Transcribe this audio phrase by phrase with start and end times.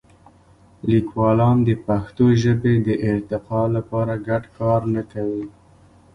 [0.91, 5.45] لیکوالان د پښتو ژبې د ارتقا لپاره ګډ کار نه کوي.